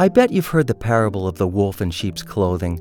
[0.00, 2.80] I bet you've heard the parable of the wolf in sheep's clothing.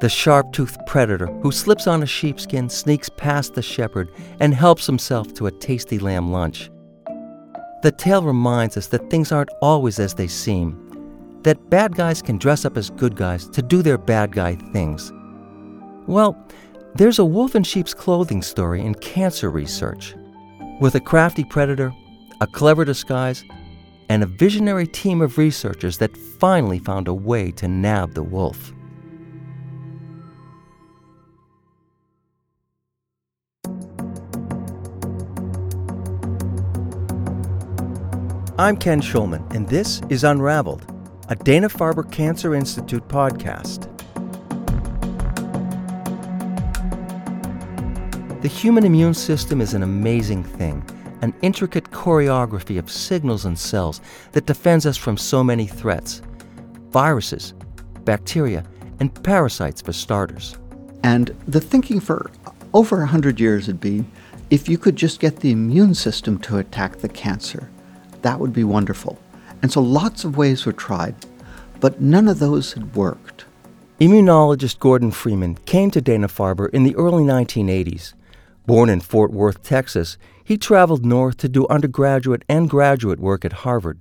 [0.00, 4.86] The sharp toothed predator who slips on a sheepskin, sneaks past the shepherd, and helps
[4.86, 6.70] himself to a tasty lamb lunch.
[7.82, 12.36] The tale reminds us that things aren't always as they seem, that bad guys can
[12.36, 15.10] dress up as good guys to do their bad guy things.
[16.06, 16.36] Well,
[16.96, 20.14] there's a wolf in sheep's clothing story in cancer research.
[20.82, 21.94] With a crafty predator,
[22.42, 23.42] a clever disguise,
[24.08, 28.72] and a visionary team of researchers that finally found a way to nab the wolf.
[38.58, 40.90] I'm Ken Schulman, and this is Unraveled,
[41.28, 43.92] a Dana Farber Cancer Institute podcast.
[48.40, 50.82] The human immune system is an amazing thing
[51.22, 54.00] an intricate choreography of signals and cells
[54.32, 56.22] that defends us from so many threats
[56.90, 57.52] viruses,
[58.04, 58.64] bacteria,
[59.00, 60.56] and parasites, for starters.
[61.02, 62.30] And the thinking for
[62.72, 64.10] over 100 years had been
[64.50, 67.68] if you could just get the immune system to attack the cancer,
[68.22, 69.18] that would be wonderful.
[69.62, 71.14] And so lots of ways were tried,
[71.80, 73.44] but none of those had worked.
[74.00, 78.12] Immunologist Gordon Freeman came to Dana Farber in the early 1980s.
[78.66, 83.62] Born in Fort Worth, Texas, he traveled north to do undergraduate and graduate work at
[83.64, 84.00] Harvard.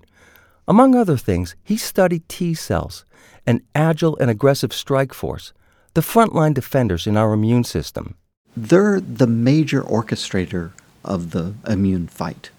[0.67, 3.05] Among other things, he studied T cells,
[3.45, 5.53] an agile and aggressive strike force,
[5.93, 8.15] the frontline defenders in our immune system.
[8.57, 10.71] They're the major orchestrator
[11.03, 12.49] of the immune fight.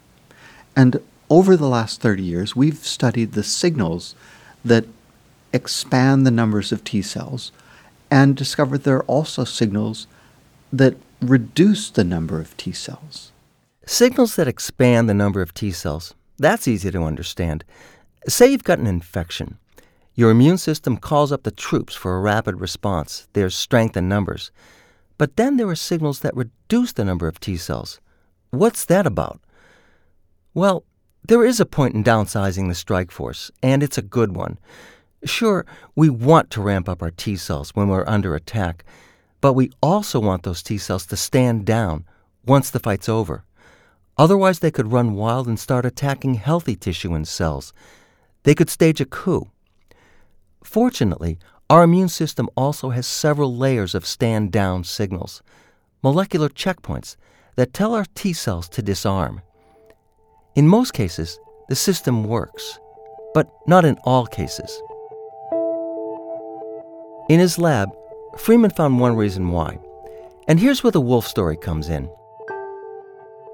[0.76, 4.14] And over the last 30 years, we've studied the signals
[4.64, 4.84] that
[5.52, 7.50] expand the numbers of T cells
[8.10, 10.06] and discovered there are also signals
[10.72, 13.32] that reduce the number of T cells.
[13.86, 16.14] Signals that expand the number of T cells.
[16.38, 17.64] That's easy to understand.
[18.28, 19.58] Say you've got an infection.
[20.14, 23.28] Your immune system calls up the troops for a rapid response.
[23.34, 24.50] There's strength in numbers.
[25.18, 28.00] But then there are signals that reduce the number of T cells.
[28.50, 29.40] What's that about?
[30.54, 30.84] Well,
[31.26, 34.58] there is a point in downsizing the strike force, and it's a good one.
[35.24, 38.84] Sure, we want to ramp up our T cells when we're under attack,
[39.40, 42.04] but we also want those T cells to stand down
[42.44, 43.44] once the fight's over.
[44.18, 47.72] Otherwise, they could run wild and start attacking healthy tissue and cells.
[48.44, 49.50] They could stage a coup.
[50.64, 51.38] Fortunately,
[51.68, 55.42] our immune system also has several layers of stand down signals,
[56.02, 57.16] molecular checkpoints
[57.56, 59.42] that tell our T cells to disarm.
[60.54, 62.78] In most cases, the system works,
[63.34, 64.80] but not in all cases.
[67.28, 67.90] In his lab,
[68.38, 69.78] Freeman found one reason why.
[70.48, 72.08] And here's where the wolf story comes in.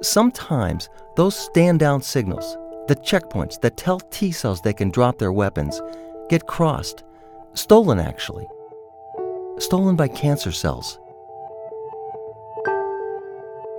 [0.03, 2.57] Sometimes those stand down signals,
[2.89, 5.81] the checkpoints that tell T cells they can drop their weapons,
[6.29, 7.05] get crossed,
[7.55, 8.47] stolen actually.
[9.59, 10.99] Stolen by cancer cells.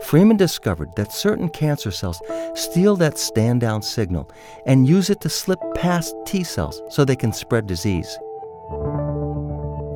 [0.02, 2.22] Freeman discovered that certain cancer cells
[2.56, 4.30] steal that stand down signal
[4.66, 8.18] and use it to slip past T cells so they can spread disease.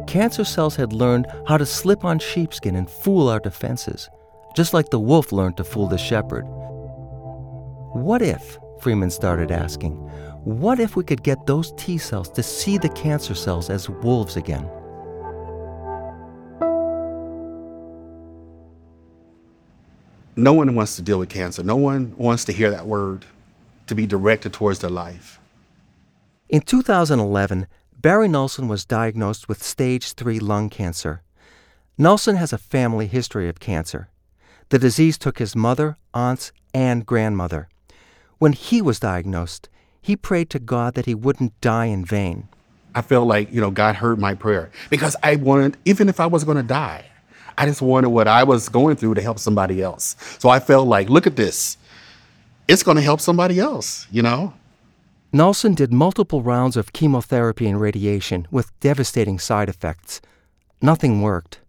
[0.07, 4.09] Cancer cells had learned how to slip on sheepskin and fool our defenses
[4.57, 6.41] just like the wolf learned to fool the shepherd.
[7.93, 9.93] What if, Freeman started asking,
[10.45, 14.35] what if we could get those T cells to see the cancer cells as wolves
[14.35, 14.67] again?
[20.35, 21.61] No one wants to deal with cancer.
[21.61, 23.25] No one wants to hear that word
[23.85, 25.39] to be directed towards their life.
[26.49, 27.67] In 2011,
[27.99, 31.23] Barry Nelson was diagnosed with stage 3 lung cancer.
[31.97, 34.07] Nelson has a family history of cancer.
[34.69, 37.69] The disease took his mother, aunts, and grandmother.
[38.37, 39.67] When he was diagnosed,
[39.99, 42.49] he prayed to God that he wouldn't die in vain.
[42.93, 46.27] I felt like, you know, God heard my prayer because I wanted, even if I
[46.27, 47.03] was going to die,
[47.57, 50.15] I just wanted what I was going through to help somebody else.
[50.37, 51.77] So I felt like, look at this.
[52.67, 54.53] It's going to help somebody else, you know?
[55.37, 60.19] Nelson did multiple rounds of chemotherapy and radiation with devastating side effects.
[60.81, 61.59] Nothing worked.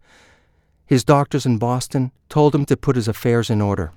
[0.87, 3.91] His doctors in Boston told him to put his affairs in order.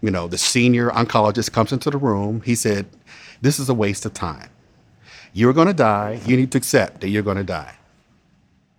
[0.00, 2.40] You know, the senior oncologist comes into the room.
[2.40, 2.86] He said,
[3.42, 4.48] This is a waste of time.
[5.34, 6.22] You're going to die.
[6.24, 7.76] You need to accept that you're going to die.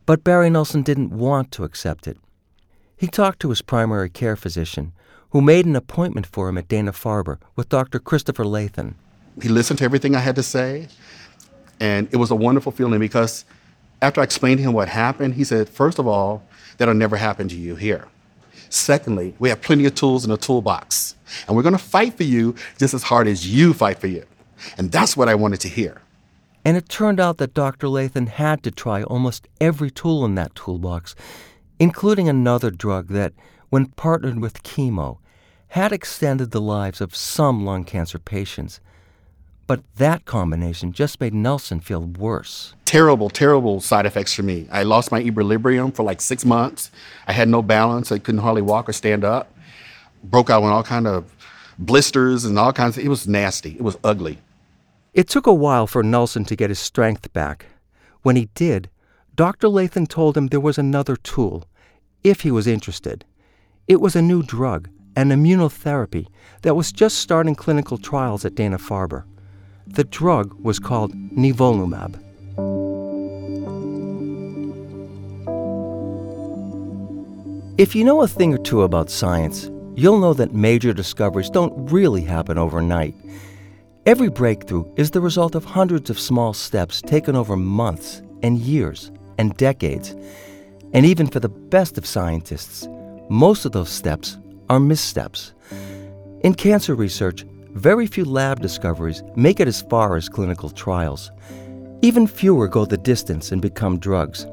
[0.07, 2.17] But Barry Nelson didn't want to accept it.
[2.97, 4.93] He talked to his primary care physician,
[5.29, 7.99] who made an appointment for him at Dana Farber with Dr.
[7.99, 8.95] Christopher Lathan.
[9.41, 10.87] He listened to everything I had to say,
[11.79, 13.45] and it was a wonderful feeling because
[14.01, 16.43] after I explained to him what happened, he said, First of all,
[16.77, 18.07] that'll never happen to you here.
[18.69, 21.15] Secondly, we have plenty of tools in the toolbox,
[21.47, 24.25] and we're going to fight for you just as hard as you fight for you.
[24.77, 26.01] And that's what I wanted to hear.
[26.65, 27.87] And it turned out that Dr.
[27.87, 31.15] Lathan had to try almost every tool in that toolbox,
[31.79, 33.33] including another drug that,
[33.69, 35.17] when partnered with chemo,
[35.69, 38.81] had extended the lives of some lung cancer patients.
[39.69, 42.73] But that combination just made Nelson feel worse.
[42.85, 44.67] Terrible, terrible side effects for me.
[44.71, 46.89] I lost my equilibrium for like six months.
[47.27, 48.11] I had no balance.
[48.11, 49.53] I couldn't hardly walk or stand up.
[50.23, 51.31] Broke out with all kind of
[51.77, 53.73] blisters and all kinds of, it was nasty.
[53.73, 54.39] It was ugly.
[55.13, 57.67] It took a while for Nelson to get his strength back.
[58.23, 58.89] When he did,
[59.35, 59.67] Dr.
[59.67, 61.65] Lathan told him there was another tool,
[62.23, 63.23] if he was interested.
[63.87, 66.25] It was a new drug, an immunotherapy,
[66.63, 69.25] that was just starting clinical trials at Dana Farber.
[69.93, 72.17] The drug was called nivolumab.
[77.79, 81.91] If you know a thing or two about science, you'll know that major discoveries don't
[81.91, 83.15] really happen overnight.
[84.05, 89.11] Every breakthrough is the result of hundreds of small steps taken over months and years
[89.37, 90.15] and decades.
[90.93, 92.87] And even for the best of scientists,
[93.29, 94.37] most of those steps
[94.69, 95.53] are missteps.
[96.41, 101.31] In cancer research, very few lab discoveries make it as far as clinical trials.
[102.01, 104.45] Even fewer go the distance and become drugs.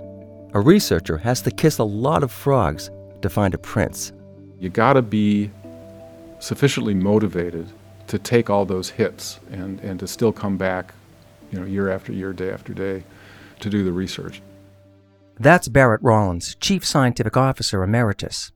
[0.55, 2.91] A researcher has to kiss a lot of frogs
[3.23, 4.13] to find a prince.
[4.59, 5.51] You gotta be
[6.39, 7.69] sufficiently motivated
[8.09, 10.95] to take all those hits and, and to still come back,
[11.51, 13.05] you know, year after year, day after day,
[13.61, 14.43] to do the research.
[15.39, 18.53] That's Barrett Rollins, Chief Scientific Officer Emeritus.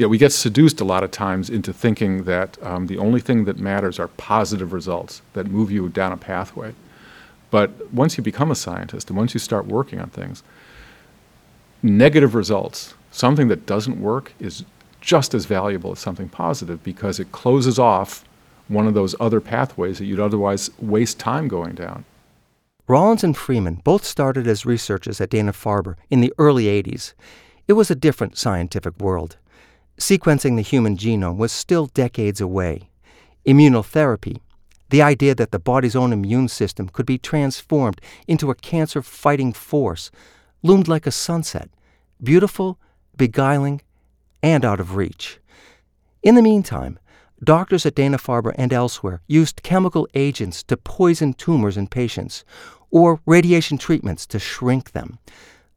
[0.00, 3.44] Yeah, we get seduced a lot of times into thinking that um, the only thing
[3.44, 6.72] that matters are positive results that move you down a pathway.
[7.50, 10.42] But once you become a scientist and once you start working on things,
[11.82, 14.64] negative results, something that doesn't work, is
[15.02, 18.24] just as valuable as something positive because it closes off
[18.68, 22.06] one of those other pathways that you'd otherwise waste time going down.
[22.88, 27.12] Rollins and Freeman both started as researchers at Dana Farber in the early 80s.
[27.68, 29.36] It was a different scientific world.
[30.00, 32.88] Sequencing the human genome was still decades away.
[33.46, 34.38] Immunotherapy,
[34.88, 39.52] the idea that the body's own immune system could be transformed into a cancer fighting
[39.52, 40.10] force,
[40.62, 41.68] loomed like a sunset,
[42.22, 42.78] beautiful,
[43.18, 43.82] beguiling,
[44.42, 45.38] and out of reach.
[46.22, 46.98] In the meantime,
[47.44, 52.42] doctors at Dana Farber and elsewhere used chemical agents to poison tumors in patients
[52.90, 55.18] or radiation treatments to shrink them.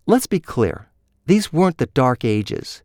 [0.06, 0.88] Let's be clear
[1.26, 2.83] these weren't the dark ages.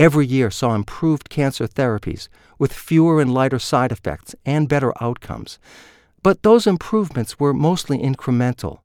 [0.00, 5.58] Every year saw improved cancer therapies with fewer and lighter side effects and better outcomes.
[6.22, 8.78] But those improvements were mostly incremental.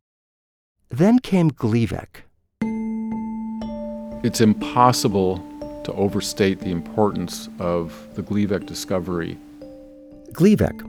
[0.89, 2.23] Then came Gleevec.
[4.25, 5.37] It's impossible
[5.85, 9.37] to overstate the importance of the Gleevec discovery.
[10.33, 10.81] Gleevec,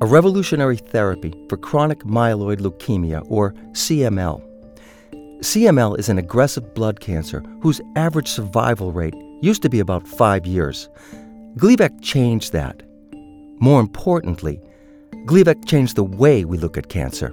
[0.00, 4.40] a revolutionary therapy for chronic myeloid leukemia, or CML.
[5.40, 10.46] CML is an aggressive blood cancer whose average survival rate used to be about five
[10.46, 10.88] years.
[11.56, 12.82] Gleevec changed that.
[13.60, 14.60] More importantly,
[15.26, 17.32] Gleevec changed the way we look at cancer.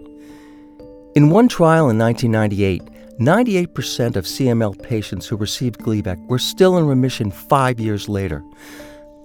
[1.15, 2.81] In one trial in 1998,
[3.19, 8.43] 98% of CML patients who received Gleevec were still in remission five years later.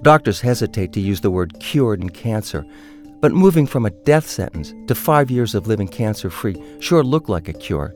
[0.03, 2.67] Doctors hesitate to use the word cured in cancer,
[3.21, 7.29] but moving from a death sentence to five years of living cancer free sure looked
[7.29, 7.95] like a cure.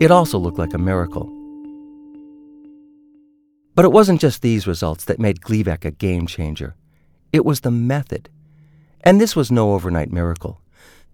[0.00, 1.37] It also looked like a miracle.
[3.78, 6.74] But it wasn't just these results that made Gleevec a game changer.
[7.32, 8.28] It was the method.
[9.02, 10.60] And this was no overnight miracle.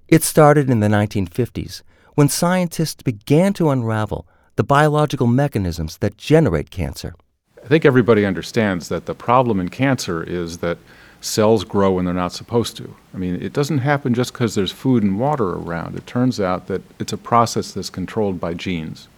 [0.08, 1.82] It started in the 1950s
[2.14, 7.14] when scientists began to unravel the biological mechanisms that generate cancer.
[7.62, 10.78] I think everybody understands that the problem in cancer is that
[11.20, 12.96] cells grow when they're not supposed to.
[13.12, 15.96] I mean, it doesn't happen just because there's food and water around.
[15.96, 19.08] It turns out that it's a process that's controlled by genes.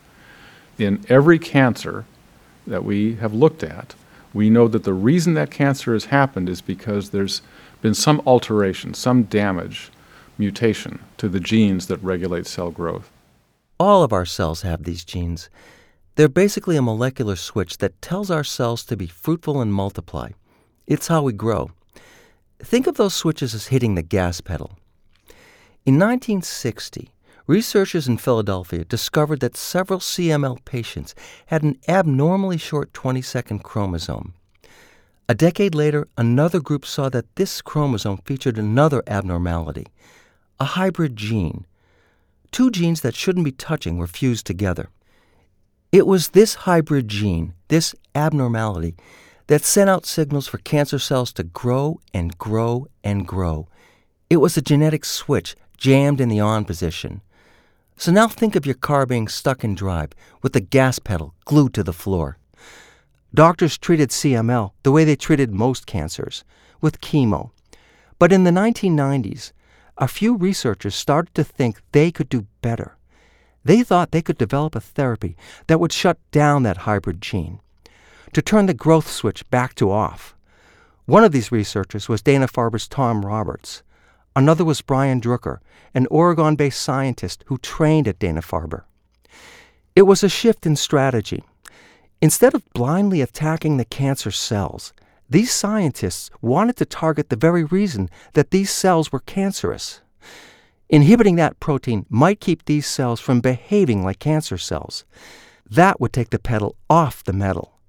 [0.79, 2.07] In every cancer
[2.67, 3.95] that we have looked at,
[4.35, 7.43] we know that the reason that cancer has happened is because there's
[7.81, 9.91] been some alteration, some damage
[10.39, 13.11] mutation to the genes that regulate cell growth.
[13.79, 15.49] All of our cells have these genes.
[16.17, 20.31] They're basically a molecular switch that tells our cells to be fruitful and multiply.
[20.87, 21.71] It's how we grow.
[22.59, 24.79] Think of those switches as hitting the gas pedal.
[25.85, 27.11] In 1960,
[27.47, 31.15] researchers in Philadelphia discovered that several CML patients
[31.47, 34.35] had an abnormally short 20 second chromosome.
[35.29, 39.87] A decade later, another group saw that this chromosome featured another abnormality
[40.59, 41.67] a hybrid gene.
[42.51, 44.89] Two genes that shouldn't be touching were fused together.
[45.93, 48.95] It was this hybrid gene, this abnormality,
[49.49, 53.69] that sent out signals for cancer cells to grow and grow and grow.
[54.31, 57.21] It was a genetic switch jammed in the on position.
[57.99, 60.11] So now think of your car being stuck in drive
[60.43, 62.37] with the gas pedal glued to the floor.
[63.35, 66.45] Doctors treated CML the way they treated most cancers,
[66.81, 67.51] with chemo.
[68.19, 69.53] But in the 1990s,
[69.99, 72.97] a few researchers started to think they could do better.
[73.65, 75.37] They thought they could develop a therapy
[75.67, 77.61] that would shut down that hybrid gene,
[78.33, 80.37] to turn the growth switch back to off.
[81.07, 83.83] One of these researchers was Dana Farber's Tom Roberts.
[84.37, 85.61] Another was Brian Drucker,
[85.95, 88.83] an Oregon based scientist who trained at Dana Farber.
[89.97, 91.43] It was a shift in strategy.
[92.21, 94.93] Instead of blindly attacking the cancer cells,
[95.29, 100.03] these scientists wanted to target the very reason that these cells were cancerous.
[100.91, 105.07] Inhibiting that protein might keep these cells from behaving like cancer cells.
[105.69, 107.81] That would take the pedal off the metal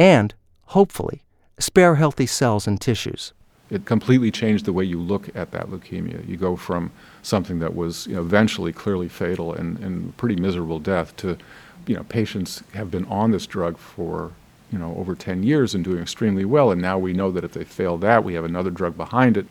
[0.00, 0.34] and,
[0.66, 1.22] hopefully,
[1.60, 3.32] spare healthy cells and tissues.
[3.72, 6.28] It completely changed the way you look at that leukemia.
[6.28, 6.90] You go from
[7.22, 11.38] something that was you know, eventually clearly fatal and, and pretty miserable death to,
[11.86, 14.32] you know, patients have been on this drug for
[14.70, 17.54] you know over 10 years and doing extremely well, and now we know that if
[17.54, 19.46] they fail that, we have another drug behind it.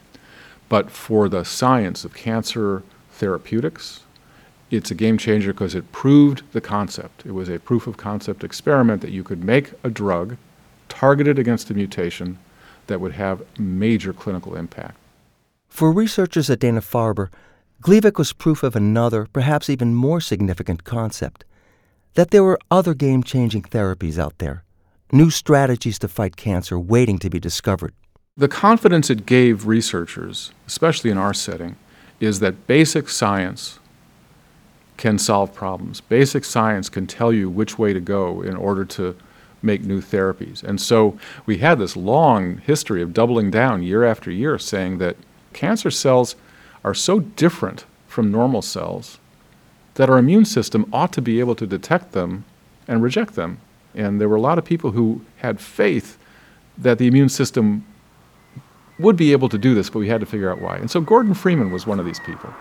[0.69, 4.01] But for the science of cancer therapeutics,
[4.69, 7.25] it's a game changer because it proved the concept.
[7.25, 10.37] It was a proof of concept experiment that you could make a drug
[10.89, 12.37] targeted against a mutation
[12.87, 14.97] that would have major clinical impact.
[15.67, 17.29] For researchers at Dana Farber,
[17.81, 21.45] Gleevec was proof of another, perhaps even more significant concept
[22.13, 24.63] that there were other game changing therapies out there,
[25.11, 27.93] new strategies to fight cancer waiting to be discovered.
[28.35, 31.75] The confidence it gave researchers, especially in our setting,
[32.19, 33.79] is that basic science
[34.97, 36.01] can solve problems.
[36.01, 39.15] Basic science can tell you which way to go in order to
[39.61, 40.63] make new therapies.
[40.63, 45.17] And so we had this long history of doubling down year after year saying that
[45.53, 46.35] cancer cells
[46.83, 49.19] are so different from normal cells
[49.95, 52.45] that our immune system ought to be able to detect them
[52.87, 53.59] and reject them.
[53.93, 56.17] And there were a lot of people who had faith
[56.77, 57.85] that the immune system
[58.99, 60.77] would be able to do this, but we had to figure out why.
[60.77, 62.53] And so Gordon Freeman was one of these people.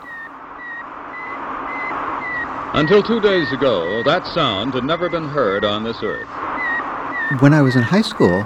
[2.73, 6.29] Until two days ago, that sound had never been heard on this earth.
[7.39, 8.45] When I was in high school,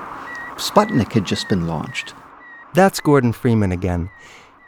[0.56, 2.12] Sputnik had just been launched.
[2.74, 4.10] That's Gordon Freeman again.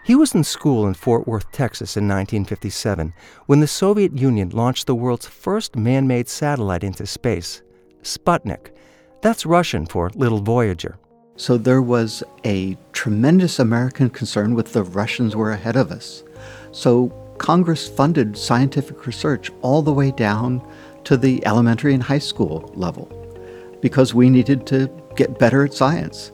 [0.04, 3.12] He was in school in Fort Worth, Texas in 1957
[3.44, 7.60] when the Soviet Union launched the world's first man made satellite into space,
[8.00, 8.70] Sputnik.
[9.20, 10.96] That's Russian for Little Voyager.
[11.36, 16.24] So there was a tremendous American concern with the Russians were ahead of us.
[16.72, 20.66] So Congress funded scientific research all the way down
[21.04, 23.15] to the elementary and high school level
[23.86, 26.32] because we needed to get better at science.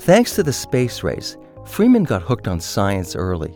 [0.00, 1.36] Thanks to the space race,
[1.66, 3.54] Freeman got hooked on science early,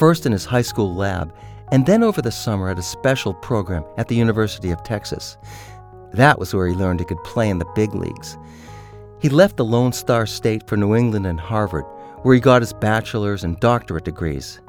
[0.00, 1.32] first in his high school lab,
[1.70, 5.36] and then over the summer at a special program at the University of Texas.
[6.12, 8.36] That was where he learned he could play in the big leagues.
[9.20, 11.84] He left the Lone Star State for New England and Harvard,
[12.22, 14.60] where he got his bachelor's and doctorate degrees.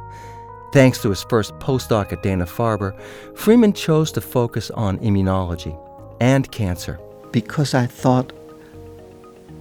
[0.72, 2.96] Thanks to his first postdoc at Dana Farber,
[3.36, 5.76] Freeman chose to focus on immunology
[6.22, 7.00] and cancer.
[7.32, 8.34] Because I thought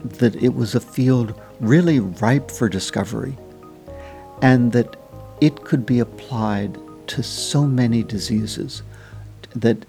[0.05, 3.37] that it was a field really ripe for discovery
[4.43, 4.97] and that
[5.41, 8.83] it could be applied to so many diseases
[9.55, 9.85] that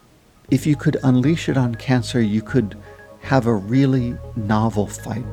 [0.50, 2.78] if you could unleash it on cancer, you could
[3.22, 5.26] have a really novel fight.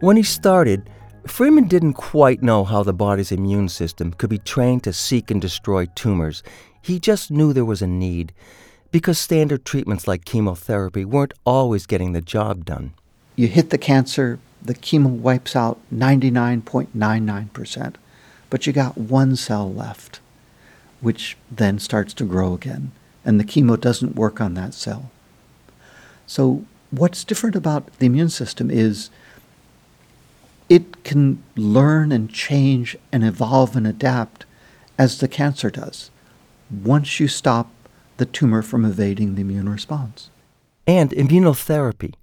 [0.00, 0.90] When he started,
[1.26, 5.40] Freeman didn't quite know how the body's immune system could be trained to seek and
[5.40, 6.42] destroy tumors.
[6.82, 8.32] He just knew there was a need,
[8.90, 12.92] because standard treatments like chemotherapy weren't always getting the job done.
[13.34, 17.94] You hit the cancer, the chemo wipes out 99.99%,
[18.50, 20.20] but you got one cell left,
[21.00, 22.92] which then starts to grow again,
[23.24, 25.10] and the chemo doesn't work on that cell.
[26.26, 29.10] So, what's different about the immune system is
[30.68, 34.46] it can learn and change and evolve and adapt
[34.98, 36.10] as the cancer does
[36.70, 37.70] once you stop
[38.16, 40.30] the tumor from evading the immune response.
[40.86, 42.14] And immunotherapy,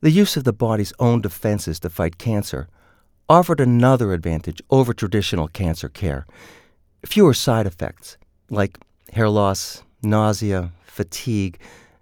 [0.00, 2.68] the use of the body's own defenses to fight cancer,
[3.28, 6.26] offered another advantage over traditional cancer care
[7.04, 8.16] fewer side effects,
[8.50, 8.78] like
[9.12, 11.58] hair loss, nausea, fatigue,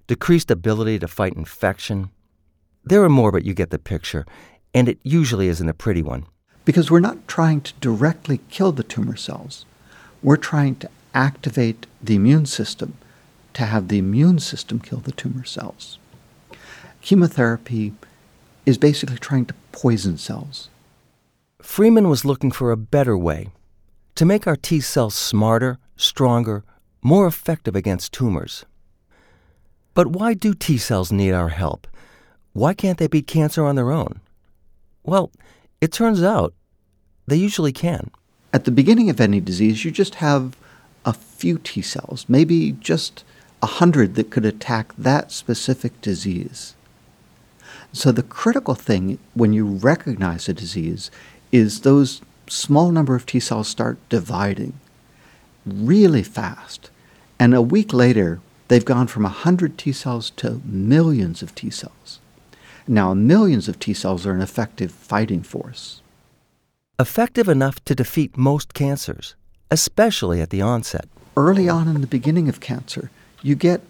[0.06, 2.10] decreased ability to fight infection.
[2.84, 4.26] There are more, but you get the picture
[4.74, 6.26] and it usually isn't a pretty one.
[6.64, 9.64] Because we're not trying to directly kill the tumor cells.
[10.22, 12.96] We're trying to activate the immune system
[13.54, 15.98] to have the immune system kill the tumor cells.
[17.00, 17.92] Chemotherapy
[18.66, 20.68] is basically trying to poison cells.
[21.62, 23.48] Freeman was looking for a better way
[24.14, 26.64] to make our T cells smarter, stronger,
[27.02, 28.64] more effective against tumors.
[29.94, 31.86] But why do T cells need our help?
[32.52, 34.20] Why can't they beat cancer on their own?
[35.02, 35.30] Well,
[35.80, 36.54] it turns out
[37.26, 38.10] they usually can.
[38.52, 40.56] At the beginning of any disease, you just have
[41.04, 43.24] a few T cells, maybe just
[43.62, 46.74] a hundred that could attack that specific disease.
[47.92, 51.10] So the critical thing when you recognize a disease
[51.52, 54.74] is those small number of T cells start dividing
[55.66, 56.90] really fast.
[57.38, 62.20] And a week later, they've gone from 100 T cells to millions of T cells.
[62.86, 66.02] Now, millions of T cells are an effective fighting force.
[66.98, 69.34] Effective enough to defeat most cancers,
[69.70, 71.08] especially at the onset.
[71.36, 73.10] Early on in the beginning of cancer,
[73.42, 73.80] you get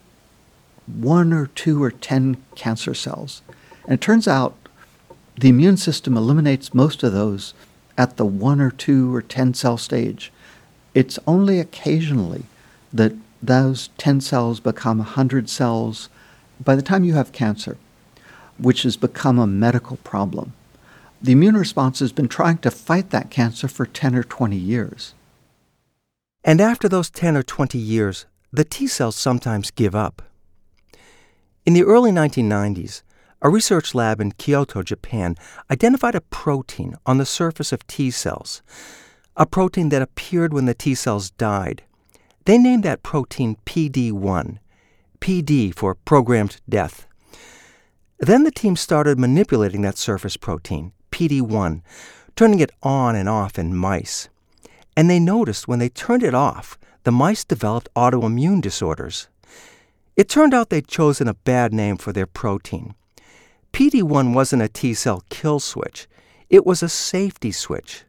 [0.87, 3.43] one or two or ten cancer cells.
[3.85, 4.57] And it turns out
[5.39, 7.55] the immune system eliminates most of those
[7.97, 10.33] at the one or two or ten cell stage.
[10.95, 12.45] It's only occasionally
[12.93, 16.09] that those 10 cells become a 100 cells
[16.63, 17.79] by the time you have cancer,
[18.59, 20.53] which has become a medical problem.
[21.23, 25.15] The immune response has been trying to fight that cancer for 10 or 20 years.
[26.45, 30.23] And after those 10 or 20 years, the T cells sometimes give up.
[31.65, 33.03] In the early 1990s,
[33.43, 35.37] a research lab in Kyoto, Japan,
[35.71, 38.63] identified a protein on the surface of T cells,
[39.37, 41.83] a protein that appeared when the T cells died.
[42.45, 44.59] They named that protein PD1,
[45.21, 47.07] PD for programmed death.
[48.19, 51.83] Then the team started manipulating that surface protein, PD1,
[52.37, 54.29] turning it on and off in mice.
[54.97, 59.29] And they noticed when they turned it off, the mice developed autoimmune disorders.
[60.17, 62.95] It turned out they'd chosen a bad name for their protein.
[63.73, 66.07] PD1 wasn't a T cell kill switch,
[66.49, 68.05] it was a safety switch.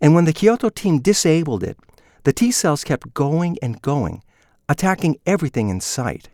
[0.00, 1.78] And when the Kyoto team disabled it,
[2.24, 4.22] the T cells kept going and going,
[4.68, 6.28] attacking everything in sight.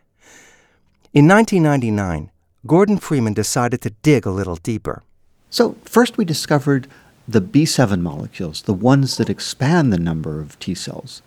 [1.13, 2.31] In 1999,
[2.67, 5.03] Gordon Freeman decided to dig a little deeper.
[5.51, 6.87] So, first we discovered
[7.27, 11.23] the B7 molecules, the ones that expand the number of T cells.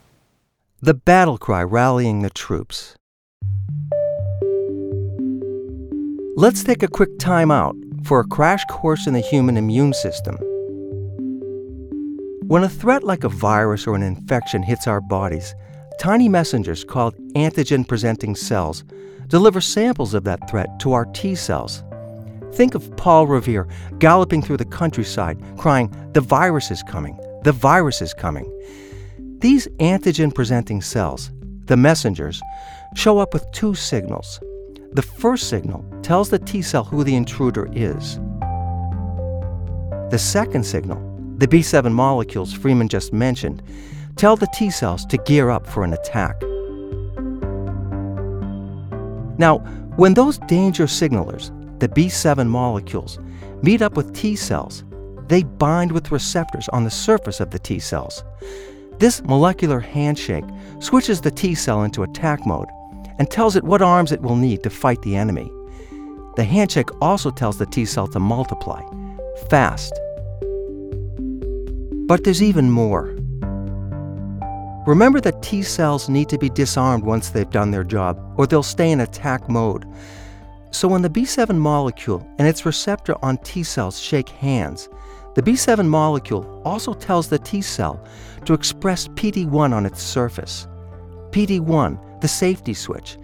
[0.83, 2.95] The battle cry rallying the troops.
[6.35, 10.37] Let's take a quick time out for a crash course in the human immune system.
[12.47, 15.53] When a threat like a virus or an infection hits our bodies,
[15.99, 18.83] tiny messengers called antigen presenting cells
[19.27, 21.83] deliver samples of that threat to our T cells.
[22.53, 23.67] Think of Paul Revere
[23.99, 27.19] galloping through the countryside crying, The virus is coming!
[27.43, 28.51] The virus is coming!
[29.41, 31.31] These antigen presenting cells,
[31.65, 32.39] the messengers,
[32.93, 34.39] show up with two signals.
[34.91, 38.19] The first signal tells the T cell who the intruder is.
[40.11, 40.99] The second signal,
[41.37, 43.63] the B7 molecules Freeman just mentioned,
[44.15, 46.39] tell the T cells to gear up for an attack.
[49.39, 49.57] Now,
[49.95, 51.49] when those danger signalers,
[51.79, 53.17] the B7 molecules,
[53.63, 54.83] meet up with T cells,
[55.29, 58.23] they bind with receptors on the surface of the T cells.
[59.01, 60.45] This molecular handshake
[60.77, 62.67] switches the T cell into attack mode
[63.17, 65.51] and tells it what arms it will need to fight the enemy.
[66.35, 68.83] The handshake also tells the T cell to multiply
[69.49, 69.91] fast.
[72.05, 73.05] But there's even more.
[74.85, 78.61] Remember that T cells need to be disarmed once they've done their job, or they'll
[78.61, 79.83] stay in attack mode.
[80.69, 84.89] So when the B7 molecule and its receptor on T cells shake hands,
[85.35, 88.05] the B7 molecule also tells the T cell
[88.45, 90.67] to express PD1 on its surface.
[91.31, 93.17] PD1, the safety switch.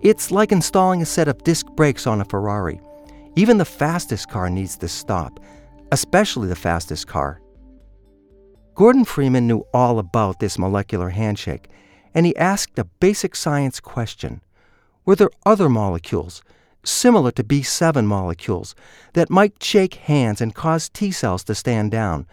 [0.00, 2.80] It's like installing a set of disc brakes on a Ferrari.
[3.36, 5.40] Even the fastest car needs this stop,
[5.92, 7.40] especially the fastest car.
[8.74, 11.68] Gordon Freeman knew all about this molecular handshake,
[12.14, 14.40] and he asked a basic science question
[15.04, 16.42] Were there other molecules,
[16.84, 18.74] similar to B7 molecules,
[19.14, 22.26] that might shake hands and cause T cells to stand down,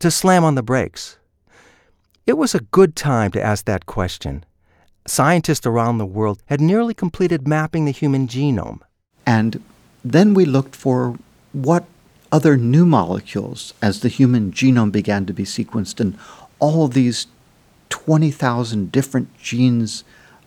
[0.00, 1.18] to slam on the brakes?
[2.26, 4.44] It was a good time to ask that question.
[5.06, 8.80] Scientists around the world had nearly completed mapping the human genome.
[9.26, 9.62] And
[10.04, 11.18] then we looked for
[11.52, 11.84] what
[12.30, 16.16] other new molecules as the human genome began to be sequenced and
[16.58, 17.26] all these
[17.88, 20.04] 20,000 different genes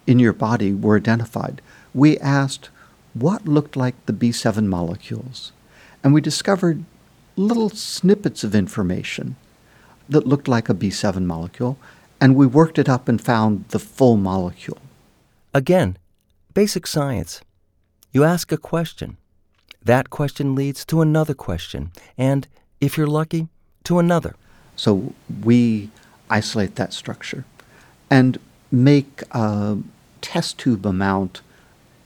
[0.08, 1.62] in your body were identified.
[1.94, 2.70] We asked
[3.16, 5.52] what looked like the B7 molecules,
[6.04, 6.84] and we discovered
[7.36, 9.36] little snippets of information
[10.08, 11.78] that looked like a B7 molecule,
[12.22, 14.78] and we worked it up and found the full molecule.
[15.54, 15.98] Again,
[16.54, 17.42] basic science.
[18.12, 19.18] You ask a question.
[19.82, 22.48] That question leads to another question, and
[22.82, 23.48] if you're lucky,
[23.86, 24.36] to another.
[24.76, 25.90] So we
[26.30, 27.46] isolate that structure
[28.10, 28.38] and
[28.72, 29.78] make a
[30.22, 31.42] test tube amount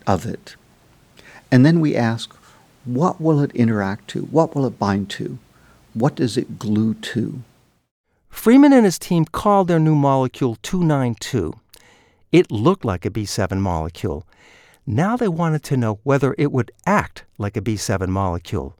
[0.05, 0.55] of it.
[1.51, 2.33] And then we ask,
[2.85, 4.21] what will it interact to?
[4.25, 5.37] What will it bind to?
[5.93, 7.41] What does it glue to?
[8.29, 11.53] Freeman and his team called their new molecule 292.
[12.31, 14.25] It looked like a B7 molecule.
[14.85, 18.75] Now they wanted to know whether it would act like a B7 molecule,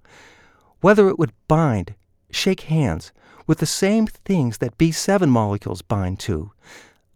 [0.81, 1.93] whether it would bind,
[2.31, 3.11] shake hands
[3.47, 6.51] with the same things that B7 molecules bind to,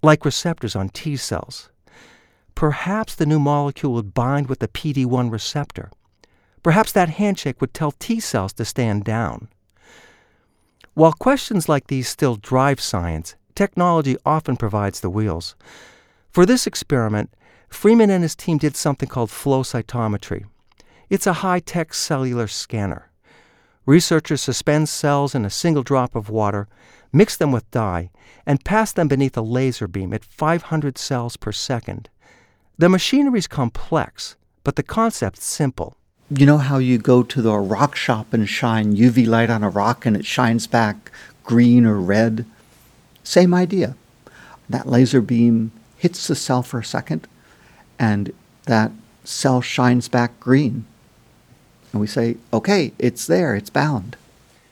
[0.01, 1.69] like receptors on T cells.
[2.55, 5.91] Perhaps the new molecule would bind with the PD1 receptor.
[6.61, 9.49] Perhaps that handshake would tell T cells to stand down.
[10.93, 15.55] While questions like these still drive science, technology often provides the wheels.
[16.29, 17.33] For this experiment,
[17.67, 20.45] Freeman and his team did something called flow cytometry.
[21.09, 23.09] It's a high tech cellular scanner.
[23.85, 26.67] Researchers suspend cells in a single drop of water,
[27.11, 28.11] mix them with dye,
[28.45, 32.09] and pass them beneath a laser beam at 500 cells per second.
[32.77, 35.95] The machinery is complex, but the concept's simple.
[36.29, 39.69] You know how you go to the rock shop and shine UV light on a
[39.69, 41.11] rock and it shines back
[41.43, 42.45] green or red?
[43.23, 43.95] Same idea.
[44.67, 47.27] That laser beam hits the cell for a second
[47.99, 48.33] and
[48.63, 48.91] that
[49.23, 50.85] cell shines back green.
[51.91, 54.17] And we say, okay, it's there, it's bound.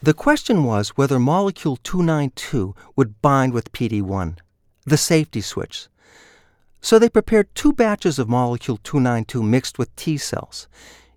[0.02, 4.38] The question was whether molecule 292 would bind with PD1,
[4.86, 5.88] the safety switch.
[6.82, 10.67] So they prepared two batches of molecule 292 mixed with T cells.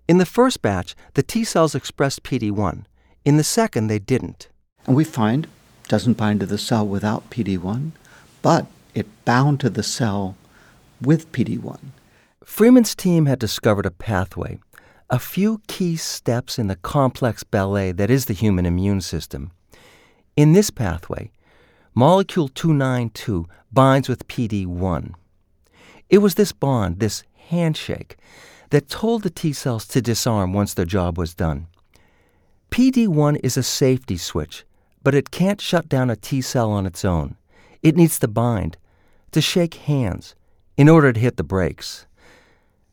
[0.07, 2.85] In the first batch, the T cells expressed PD1.
[3.25, 4.49] In the second, they didn't.
[4.85, 7.91] And we find it doesn't bind to the cell without PD1,
[8.43, 10.37] but it bound to the cell
[11.01, 11.79] with PD1.
[12.43, 14.59] Freeman's team had discovered a pathway,
[15.09, 19.51] a few key steps in the complex ballet that is the human immune system.
[20.35, 21.31] In this pathway,
[21.95, 25.15] molecule 292 binds with PD1.
[26.09, 28.17] It was this bond, this handshake,
[28.69, 31.67] that told the T cells to disarm once their job was done.
[32.71, 34.65] PD1 is a safety switch,
[35.03, 37.35] but it can't shut down a T cell on its own.
[37.81, 38.77] It needs to bind,
[39.31, 40.35] to shake hands,
[40.77, 42.05] in order to hit the brakes.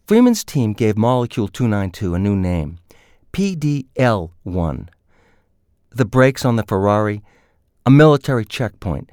[0.06, 2.78] Freeman's team gave molecule 292 a new name
[3.32, 4.88] PDL1.
[5.90, 7.22] The brakes on the Ferrari,
[7.86, 9.10] a military checkpoint.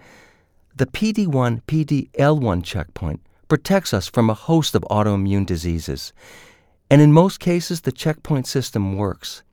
[0.76, 6.14] The PD1 PDL1 checkpoint protects us from a host of autoimmune diseases.
[6.90, 9.44] And in most cases, the checkpoint system works.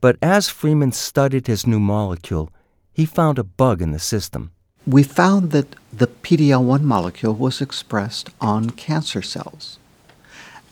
[0.00, 2.50] But as Freeman studied his new molecule,
[2.92, 4.52] he found a bug in the system.
[4.86, 9.78] We found that the PDL1 molecule was expressed on cancer cells,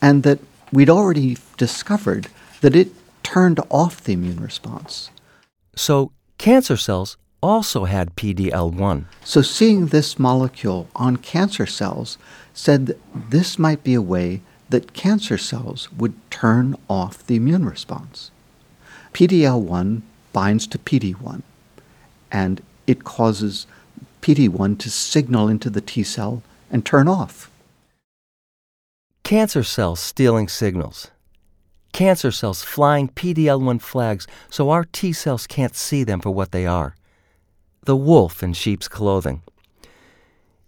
[0.00, 0.38] and that
[0.70, 2.28] we'd already discovered
[2.60, 2.90] that it
[3.22, 5.10] turned off the immune response.
[5.74, 9.04] So, cancer cells also had PDL1.
[9.24, 12.18] So, seeing this molecule on cancer cells
[12.54, 18.30] said this might be a way that cancer cells would turn off the immune response.
[19.12, 20.02] PDL1
[20.32, 21.42] binds to PD1,
[22.30, 23.66] and it causes
[24.22, 27.50] PD1 to signal into the T cell and turn off.
[29.24, 31.08] Cancer cells stealing signals.
[31.92, 36.66] Cancer cells flying PDL1 flags so our T cells can't see them for what they
[36.66, 36.94] are.
[37.84, 39.42] The wolf in sheep's clothing.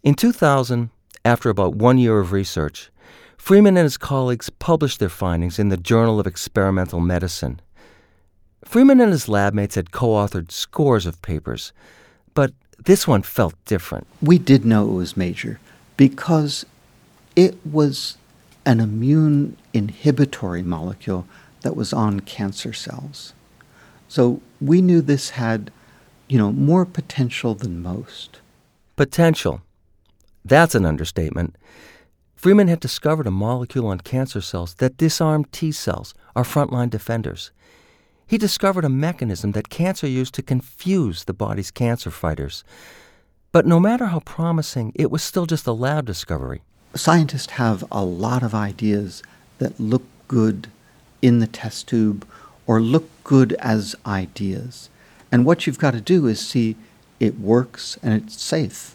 [0.03, 0.90] In 2000,
[1.24, 2.90] after about one year of research,
[3.37, 7.61] Freeman and his colleagues published their findings in the Journal of Experimental Medicine.
[8.64, 11.72] Freeman and his lab mates had co authored scores of papers,
[12.33, 12.53] but
[12.85, 14.07] this one felt different.
[14.20, 15.61] We did know it was major
[15.96, 16.66] because
[17.37, 18.16] it was
[18.66, 21.27] an immune inhibitory molecule
[21.62, 23.33] that was on cancer cells.
[24.09, 25.70] So we knew this had,
[26.28, 28.40] you know, more potential than most.
[28.96, 29.62] Potential.
[30.44, 31.56] That's an understatement.
[32.34, 37.50] Freeman had discovered a molecule on cancer cells that disarmed T cells, our frontline defenders.
[38.26, 42.64] He discovered a mechanism that cancer used to confuse the body's cancer fighters.
[43.52, 46.62] But no matter how promising, it was still just a lab discovery.
[46.94, 49.22] Scientists have a lot of ideas
[49.58, 50.68] that look good
[51.22, 52.26] in the test tube
[52.66, 54.88] or look good as ideas.
[55.35, 56.77] And what you've got to do is see
[57.18, 58.94] it works and it's safe.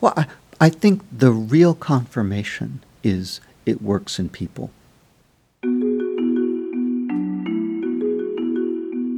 [0.00, 0.26] Well, I,
[0.58, 4.70] I think the real confirmation is it works in people.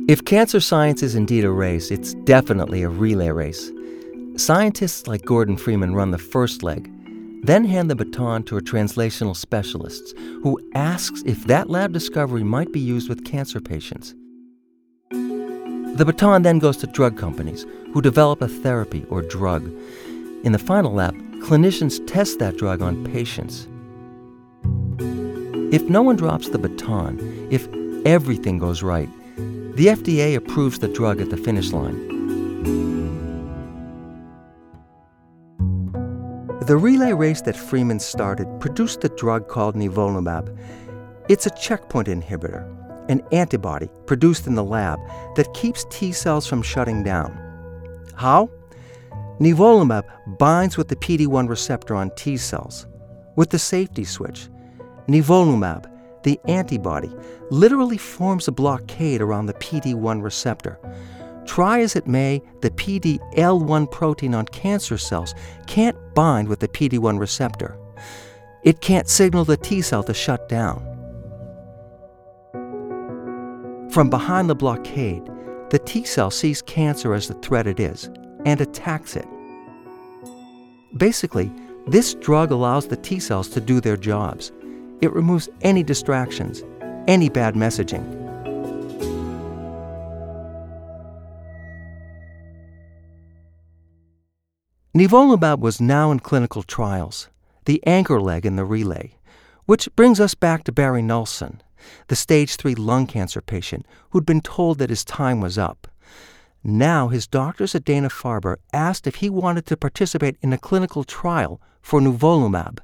[0.08, 3.70] If cancer science is indeed a race, it's definitely a relay race.
[4.34, 6.90] Scientists like Gordon Freeman run the first leg,
[7.44, 12.72] then hand the baton to a translational specialist who asks if that lab discovery might
[12.72, 14.16] be used with cancer patients.
[15.96, 19.70] The baton then goes to drug companies who develop a therapy or drug.
[20.44, 23.66] In the final lap, clinicians test that drug on patients.
[25.72, 27.18] If no one drops the baton,
[27.50, 27.68] if
[28.06, 29.08] everything goes right,
[29.76, 32.08] the FDA approves the drug at the finish line.
[36.66, 40.56] The relay race that Freeman started produced a drug called nivolumab.
[41.28, 42.64] It's a checkpoint inhibitor,
[43.10, 44.98] an antibody produced in the lab
[45.34, 47.36] that keeps T cells from shutting down.
[48.14, 48.48] How?
[49.40, 50.04] Nivolumab
[50.38, 52.86] binds with the PD1 receptor on T cells.
[53.36, 54.48] With the safety switch,
[55.08, 55.90] nivolumab,
[56.22, 57.10] the antibody,
[57.50, 60.78] literally forms a blockade around the PD1 receptor.
[61.46, 65.34] Try as it may, the PDL1 protein on cancer cells
[65.66, 67.76] can't bind with the PD1 receptor.
[68.62, 70.89] It can't signal the T cell to shut down.
[73.90, 75.28] From behind the blockade,
[75.70, 78.08] the T cell sees cancer as the threat it is
[78.46, 79.26] and attacks it.
[80.96, 81.50] Basically,
[81.88, 84.52] this drug allows the T cells to do their jobs.
[85.00, 86.62] It removes any distractions,
[87.08, 88.04] any bad messaging.
[94.94, 97.28] Nivolumab was now in clinical trials,
[97.64, 99.16] the anchor leg in the relay,
[99.66, 101.60] which brings us back to Barry Nelson,
[102.08, 105.86] the stage 3 lung cancer patient who'd been told that his time was up.
[106.62, 111.60] Now his doctors at Dana-Farber asked if he wanted to participate in a clinical trial
[111.80, 112.80] for nivolumab.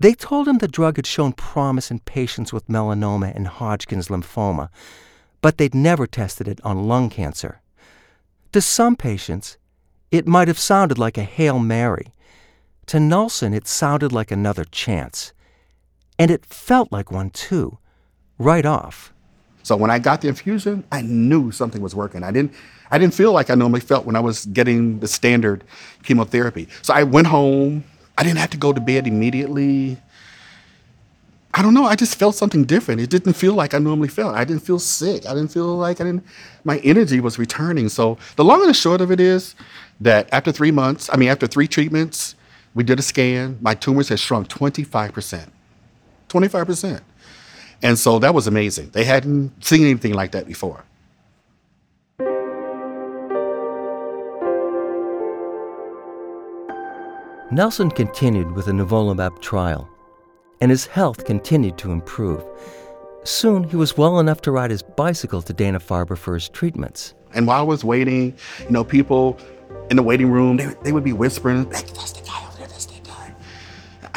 [0.00, 4.68] They told him the drug had shown promise in patients with melanoma and Hodgkin's lymphoma,
[5.40, 7.60] but they'd never tested it on lung cancer.
[8.52, 9.56] To some patients,
[10.10, 12.14] it might have sounded like a Hail Mary.
[12.86, 15.32] To Nelson, it sounded like another chance.
[16.18, 17.78] And it felt like one, too,
[18.38, 19.12] right off.
[19.62, 22.22] So when I got the infusion, I knew something was working.
[22.22, 22.52] I didn't,
[22.90, 25.62] I didn't feel like I normally felt when I was getting the standard
[26.02, 26.68] chemotherapy.
[26.82, 27.84] So I went home.
[28.16, 29.98] I didn't have to go to bed immediately.
[31.54, 31.84] I don't know.
[31.84, 33.00] I just felt something different.
[33.00, 34.34] It didn't feel like I normally felt.
[34.34, 35.26] I didn't feel sick.
[35.26, 36.24] I didn't feel like I didn't.
[36.64, 37.88] My energy was returning.
[37.88, 39.54] So the long and the short of it is,
[40.00, 42.36] that after three months, I mean, after three treatments,
[42.74, 43.58] we did a scan.
[43.60, 45.48] My tumors had shrunk 25%.
[46.28, 47.00] 25%.
[47.82, 48.90] And so that was amazing.
[48.90, 50.84] They hadn't seen anything like that before.
[57.50, 59.88] Nelson continued with the nivolumab trial,
[60.60, 62.44] and his health continued to improve.
[63.24, 67.14] Soon, he was well enough to ride his bicycle to Dana-Farber for his treatments.
[67.34, 69.38] And while I was waiting, you know, people
[69.90, 72.47] in the waiting room, they, they would be whispering, that's the guy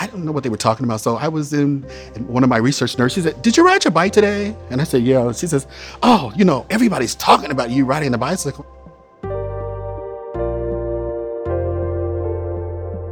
[0.01, 0.99] I don't know what they were talking about.
[0.99, 1.85] So I was in,
[2.15, 3.13] in one of my research nurses.
[3.13, 4.55] She said, Did you ride your bike today?
[4.71, 5.31] And I said, Yeah.
[5.31, 5.67] She says,
[6.01, 8.65] Oh, you know, everybody's talking about you riding the bicycle.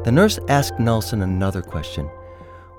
[0.04, 2.10] The nurse asked Nelson another question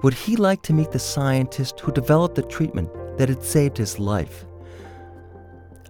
[0.02, 4.00] Would he like to meet the scientist who developed the treatment that had saved his
[4.00, 4.44] life?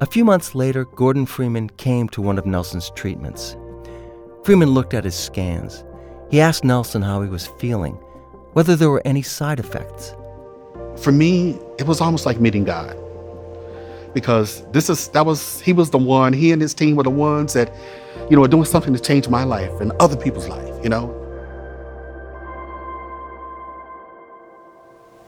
[0.03, 3.57] A few months later, Gordon Freeman came to one of Nelson's treatments.
[4.45, 5.85] Freeman looked at his scans.
[6.31, 7.99] He asked Nelson how he was feeling,
[8.53, 10.15] whether there were any side effects.
[10.97, 12.97] For me, it was almost like meeting God.
[14.13, 17.11] Because this is that was he was the one, he and his team were the
[17.11, 17.73] ones that,
[18.29, 21.17] you know, were doing something to change my life and other people's life, you know.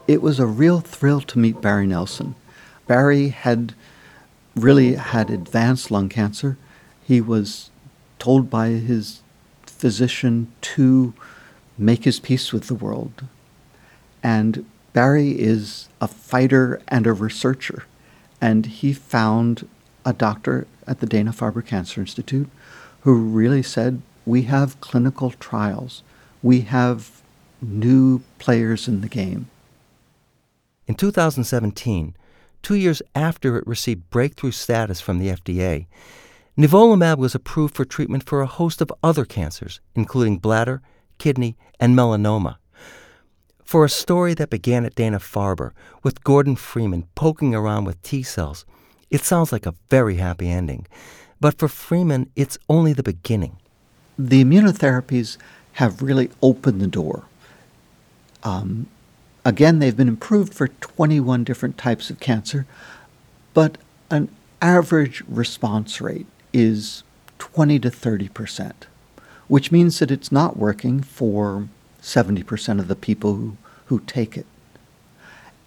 [0.05, 2.35] It was a real thrill to meet Barry Nelson.
[2.87, 3.73] Barry had
[4.53, 6.57] really had advanced lung cancer.
[7.05, 7.69] He was
[8.19, 9.21] told by his
[9.65, 11.13] physician to
[11.77, 13.23] make his peace with the world.
[14.21, 17.85] And Barry is a fighter and a researcher.
[18.39, 19.67] And he found
[20.05, 22.49] a doctor at the Dana Farber Cancer Institute
[23.01, 26.03] who really said, We have clinical trials,
[26.41, 27.21] we have
[27.61, 29.49] new players in the game.
[30.87, 32.15] In 2017,
[32.61, 35.87] two years after it received breakthrough status from the FDA,
[36.57, 40.81] Nivolumab was approved for treatment for a host of other cancers, including bladder,
[41.17, 42.57] kidney, and melanoma.
[43.63, 45.71] For a story that began at Dana Farber,
[46.03, 48.65] with Gordon Freeman poking around with T cells,
[49.09, 50.85] it sounds like a very happy ending.
[51.39, 53.57] But for Freeman, it's only the beginning.
[54.17, 55.37] The immunotherapies
[55.73, 57.25] have really opened the door.
[58.43, 58.87] Um,
[59.45, 62.65] again, they've been improved for 21 different types of cancer,
[63.53, 63.77] but
[64.09, 64.29] an
[64.61, 67.03] average response rate is
[67.39, 68.87] 20 to 30 percent,
[69.53, 71.67] which means that it's not working for
[72.01, 74.47] 70 percent of the people who, who take it.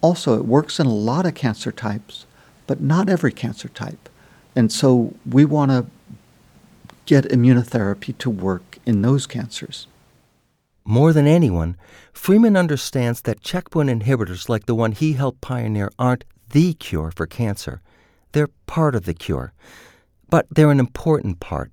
[0.01, 2.27] Also, it works in a lot of cancer types,
[2.66, 4.09] but not every cancer type.
[4.57, 5.87] And so we want to
[7.05, 9.87] get immunotherapy to work in those cancers.
[10.85, 11.77] More than anyone,
[12.12, 17.29] Freeman understands that checkpoint inhibitors like the one he helped pioneer aren't the cure for
[17.29, 17.81] cancer.
[18.33, 19.53] They're part of the cure.
[20.29, 21.70] But they're an important part.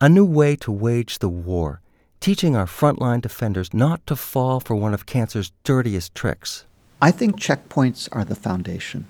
[0.00, 1.80] A new way to wage the war,
[2.20, 6.64] teaching our frontline defenders not to fall for one of cancer's dirtiest tricks.
[7.02, 9.08] I think checkpoints are the foundation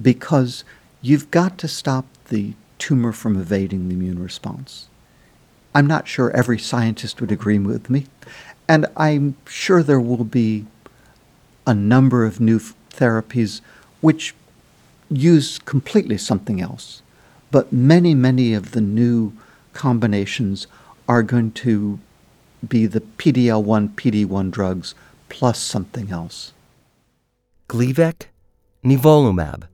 [0.00, 0.64] because
[1.02, 4.88] you've got to stop the tumor from evading the immune response.
[5.74, 8.06] I'm not sure every scientist would agree with me,
[8.66, 10.64] and I'm sure there will be
[11.66, 13.60] a number of new therapies
[14.00, 14.34] which
[15.10, 17.02] use completely something else.
[17.50, 19.34] But many, many of the new
[19.72, 20.66] combinations
[21.08, 21.98] are going to
[22.66, 24.94] be the PDL1, PD1 drugs
[25.28, 26.52] plus something else.
[27.68, 28.26] Gleevec,
[28.84, 29.64] nivolumab,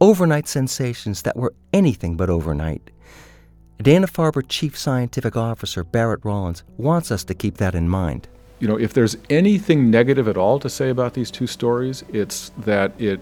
[0.00, 2.90] overnight sensations that were anything but overnight.
[3.80, 8.28] Dana Farber Chief Scientific Officer Barrett Rollins wants us to keep that in mind.
[8.60, 12.52] You know, if there's anything negative at all to say about these two stories, it's
[12.58, 13.18] that it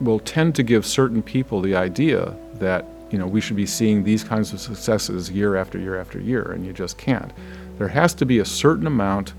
[0.00, 4.02] will tend to give certain people the idea that, you know, we should be seeing
[4.02, 7.32] these kinds of successes year after year after year, and you just can't.
[7.78, 9.34] There has to be a certain amount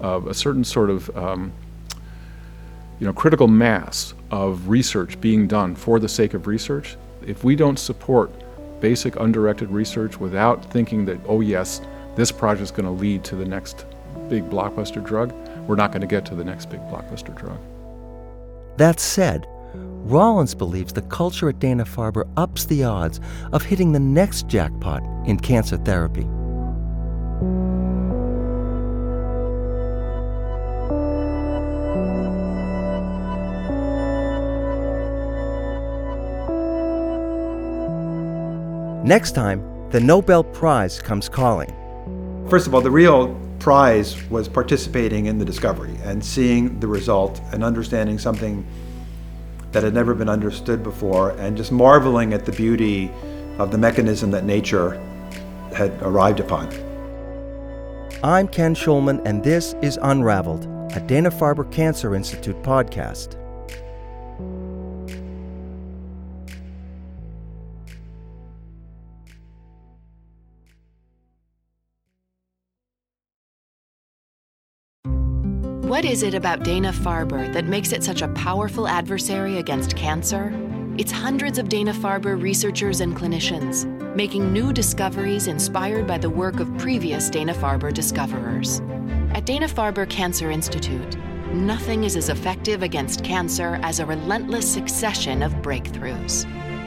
[0.00, 1.52] of a certain sort of um,
[3.00, 6.96] you know, critical mass of research being done for the sake of research.
[7.26, 8.30] If we don't support
[8.80, 11.80] basic undirected research without thinking that, oh yes,
[12.14, 13.86] this project is going to lead to the next
[14.28, 15.32] big blockbuster drug,
[15.66, 17.58] we're not going to get to the next big blockbuster drug.
[18.76, 19.46] That said,
[20.10, 23.20] Rollins believes the culture at Dana Farber ups the odds
[23.52, 26.24] of hitting the next jackpot in cancer therapy.
[39.06, 41.72] Next time, the Nobel Prize comes calling.
[42.50, 47.40] First of all, the real prize was participating in the discovery and seeing the result
[47.52, 48.66] and understanding something
[49.72, 53.10] that had never been understood before and just marveling at the beauty
[53.58, 55.00] of the mechanism that nature
[55.74, 56.68] had arrived upon.
[58.22, 63.39] I'm Ken Schulman, and this is Unraveled, a Dana Farber Cancer Institute podcast.
[76.00, 80.50] What is it about Dana Farber that makes it such a powerful adversary against cancer?
[80.96, 83.84] It's hundreds of Dana Farber researchers and clinicians
[84.16, 88.80] making new discoveries inspired by the work of previous Dana Farber discoverers.
[89.34, 91.18] At Dana Farber Cancer Institute,
[91.52, 96.46] nothing is as effective against cancer as a relentless succession of breakthroughs.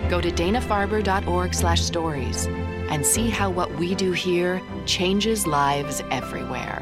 [0.09, 2.47] Go to danafarber.org/stories
[2.89, 6.81] and see how what we do here changes lives everywhere.